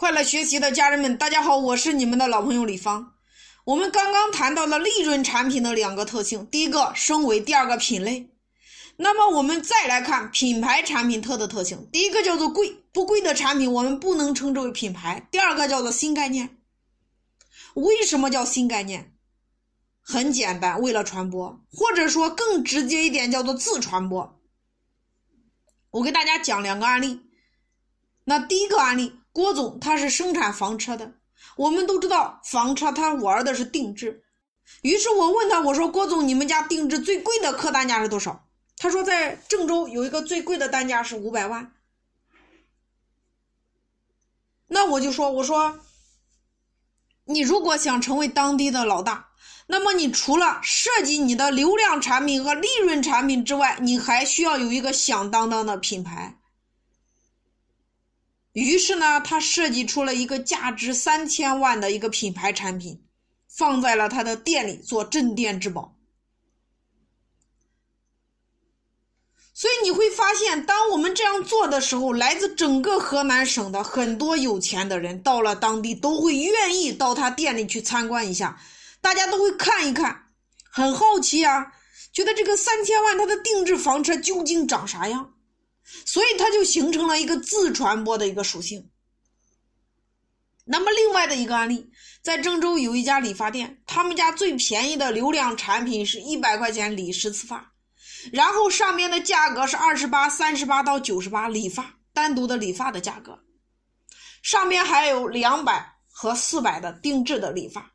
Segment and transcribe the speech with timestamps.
[0.00, 3.12] 快乐学习的家人们，大家好，我是你们的老朋友李芳。
[3.64, 8.30] 我们刚刚谈到了利润产品的两个特性，第一个升维，第二个品类。
[8.96, 15.28] 那么我们再来看品牌产品特的特性，第一个叫做贵，不贵的产品我们不能称之为品牌。
[15.30, 16.56] 第二个叫做新概念。
[17.74, 19.14] 为什么叫新概念？
[20.00, 24.40] 很简单，为了传播，或者说更直接一点，叫做自传播。
[25.90, 27.20] 我给大家讲两个案例。
[28.24, 29.19] 那第一个案例。
[29.40, 31.10] 郭总他是生产房车的，
[31.56, 34.22] 我们都知道房车他玩的是定制，
[34.82, 38.46] 于是我问他，我说郭总，你们家定制最贵的客单价是多少？
[38.76, 41.72] 他说在郑州有一个最贵的单价是五百万。
[44.68, 45.80] 那我就说，我说
[47.24, 49.30] 你如果想成为当地的老大，
[49.66, 56.39] 那么你除了设计你的流量产品和利润产品之外，你还需要有一个响当当的品牌。
[58.52, 63.00] 于是呢，他设计出了一个价值三千万的一个品牌产品，
[63.48, 65.96] 放在了他的店里做镇店之宝。
[69.52, 78.58] 所以你会发现，当我们这样做的时候，来自整个河南省的很多有钱的人到了当地，都会愿意到他店里去参观一下，
[79.02, 80.28] 大家都会看一看，
[80.64, 81.72] 很好奇啊，
[82.12, 85.34] 觉得这个三千万他的定制房车究竟长啥样。
[86.04, 88.90] 所以它就形成了一个自传播的一个属性。
[90.64, 91.90] 那么另外的一个案例，
[92.22, 97.72] 在郑州有一家理发店，他们家最便宜的流量产品是一百块钱理十次发，
[98.32, 103.36] 然后上面的价格是二十八、三十八到九十八理发，单独的理发的价格，
[104.42, 107.90] 上面还有两百和四百的定制的理发。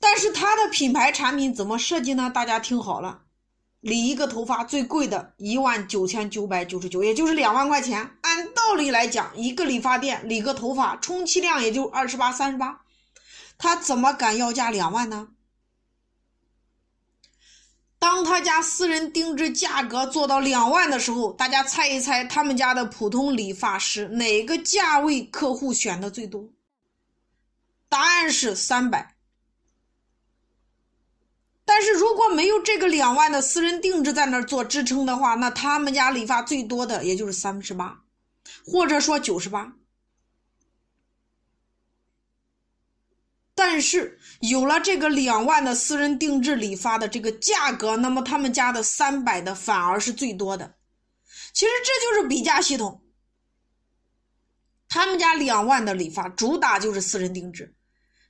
[0.00, 2.30] 但是它的品牌产品怎么设计呢？
[2.30, 3.25] 大家听好了。
[3.80, 8.18] 理一个头发最贵的一万九千九百九十九，也就是两万块钱。
[8.22, 12.80] 按道理来讲，一个理发店理个头发，充其量也就二十八、三十八，
[13.58, 15.28] 他怎么敢要价两万呢？
[17.98, 26.48] 当他家私人定制价格做到两万的时候，大家猜一猜，他们家的普通理发师哪个价位客户选的最多？
[27.88, 29.14] 答案是三百。
[31.64, 38.02] 但是如果没有这个两万的私人定制在那儿做支撑的话，那他们家理发最多的也就是三十八，
[38.66, 39.72] 或者说九十八。
[43.54, 50.74] 但是有了这个两万的私人定制理发的这个价格，那么他们家的三百的反而是最多的。
[51.54, 53.02] 其实这就是比价系统。
[54.88, 57.74] 他们家两万的理发主打就是私人定制。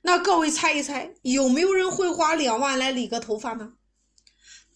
[0.01, 3.73] 那各位猜一猜，有没有人会花两万来理个头发呢？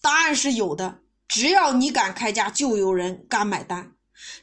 [0.02, 3.94] 答案是有的，只要你敢开价，就有人敢买单。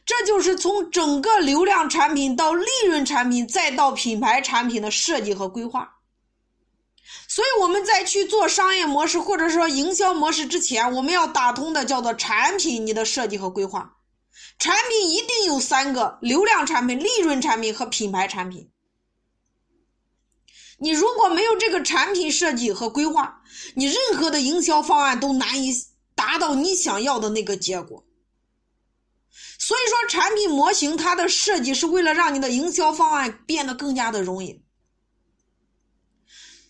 [0.05, 5.97] 这就是从整个流量产品到利润产品，再到品牌产品的设计和规划。
[7.27, 13.95] 所以我们在去做商业模式或者说营销模式之前，我们要打通的叫做产品你的设计和规划。
[14.59, 18.69] 产品一定有三个：流量产品、利润产品和品牌产品。
[20.81, 23.43] 你如果没有这个产品设计和规划，
[23.75, 25.73] 你任何的营销方案都难以
[26.15, 28.05] 达到你想要的那个结果。
[29.59, 34.63] 所以说，产品模型它的设计是为了让你的营销方案变得更加的容易。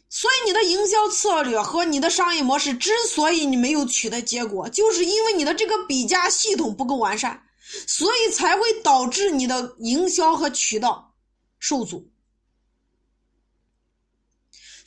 [0.09, 7.45] 所以，你的营销策略和你的商业模式之所以你没有取得结果，就是因为你的这个比价系统不够完善，
[7.87, 11.15] 所以才会导致你的营销和渠道
[11.59, 12.11] 受阻。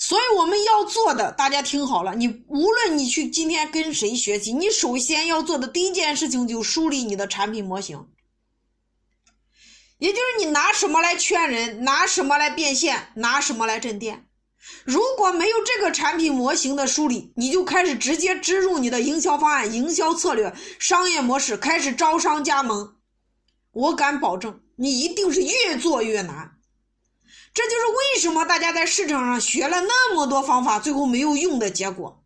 [0.02, 8.08] 所以我们要做的，大家听好了，你无论你去今天跟谁学习，你首先要做的第一件事情就梳理你的产品模型，
[10.00, 14.26] 也就是你拿什么来圈人，拿什么来变现，拿什么来镇店。
[14.86, 22.96] 如果没有这个产品模型的梳理，你就开始直接植入你的营销方案、营销策略、商业模式，开始招商加盟，
[23.72, 26.58] 我敢保证，你一定是越做越难。
[27.54, 32.24] 这就是为什么大家在市场上学了那么多方法，最后没有用的结果。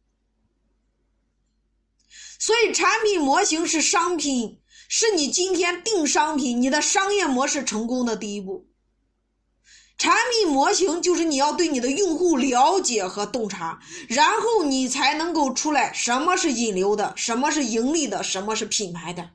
[2.37, 8.67] 所以，产品模型是商品，是你今天定商品、你的商业模式成功的第一步。
[9.97, 13.79] 产品模型就是你要对你的用户了解和洞察，
[14.09, 19.31] 然后你才能够出来什么是引流的，什么是盈利的，什么是品牌的。